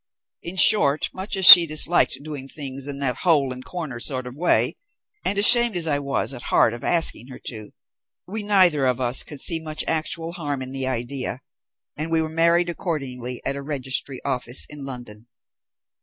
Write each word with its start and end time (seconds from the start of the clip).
In 0.41 0.55
short, 0.55 1.11
much 1.13 1.37
as 1.37 1.45
she 1.45 1.67
disliked 1.67 2.17
doing 2.23 2.47
things 2.47 2.87
in 2.87 2.97
that 3.01 3.17
hole 3.17 3.53
and 3.53 3.63
corner 3.63 3.99
sort 3.99 4.25
of 4.25 4.35
way, 4.35 4.75
and 5.23 5.37
ashamed 5.37 5.77
as 5.77 5.85
I 5.85 5.99
was 5.99 6.33
at 6.33 6.41
heart 6.41 6.73
of 6.73 6.83
asking 6.83 7.27
her 7.27 7.37
to, 7.45 7.69
we 8.27 8.41
neither 8.41 8.87
of 8.87 8.99
us 8.99 9.21
could 9.21 9.41
see 9.41 9.59
much 9.59 9.83
actual 9.87 10.31
harm 10.31 10.63
in 10.63 10.71
the 10.71 10.87
idea, 10.87 11.41
and 11.95 12.09
we 12.09 12.19
were 12.23 12.29
married 12.29 12.67
accordingly 12.69 13.43
at 13.45 13.55
a 13.55 13.61
registry 13.61 14.19
office 14.25 14.65
in 14.71 14.85
London. 14.85 15.27